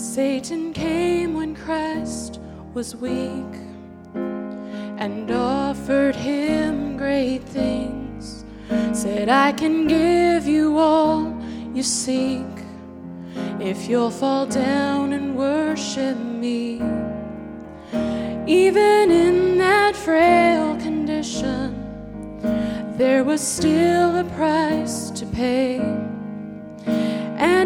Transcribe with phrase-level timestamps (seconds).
[0.00, 2.40] Satan came when Christ
[2.72, 3.52] was weak
[4.14, 8.44] and offered him great things.
[8.92, 11.38] Said, I can give you all
[11.74, 12.46] you seek
[13.60, 16.76] if you'll fall down and worship me.
[18.46, 21.76] Even in that frail condition,
[22.96, 25.99] there was still a price to pay.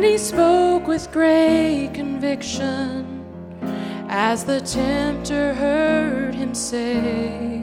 [0.04, 3.24] And he spoke with great conviction
[4.10, 7.62] as the tempter heard him say,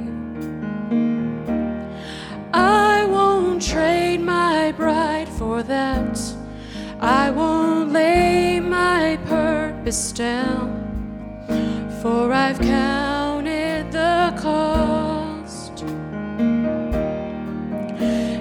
[2.52, 6.20] I won't trade my bride for that.
[7.00, 10.72] I won't lay my purpose down,
[12.02, 15.86] for I've counted the cost.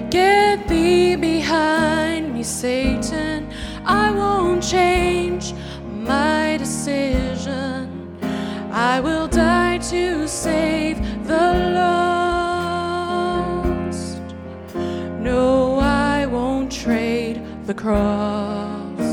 [0.09, 3.51] Get thee behind me, Satan.
[3.91, 5.53] I won't change
[6.11, 8.17] my decision.
[8.71, 10.97] I will die to save
[11.27, 11.47] the
[11.79, 12.21] lost.
[15.19, 19.10] No, I won't trade the cross.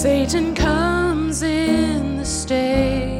[0.00, 3.18] Satan comes in the day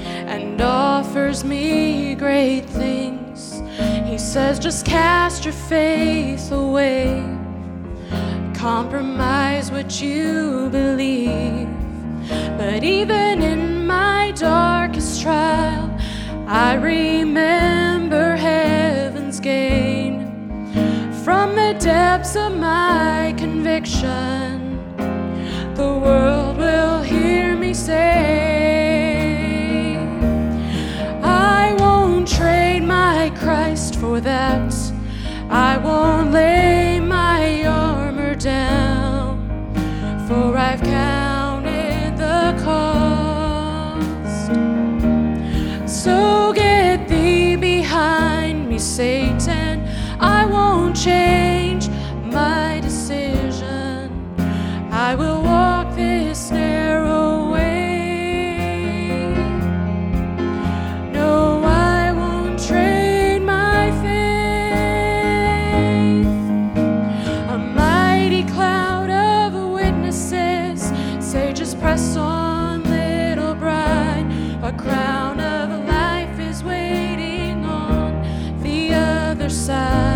[0.00, 3.60] and offers me great things.
[4.06, 7.22] He says, just cast your faith away,
[8.54, 11.68] compromise what you believe.
[12.56, 15.94] But even in my darkest trial,
[16.46, 20.32] I remember heaven's gain
[21.22, 24.57] from the depths of my conviction
[34.00, 34.72] for that.
[35.50, 39.34] I won't lay my armor down,
[40.28, 44.46] for I've counted the cost.
[45.86, 49.88] So get thee behind me, Satan.
[50.20, 51.47] I won't change.
[79.48, 80.07] other side.